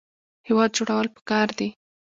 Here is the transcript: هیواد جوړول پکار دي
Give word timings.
هیواد 0.47 0.69
جوړول 0.77 1.07
پکار 1.15 1.47
دي 1.57 1.69